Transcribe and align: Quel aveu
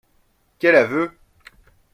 Quel 0.59 0.75
aveu 0.83 1.11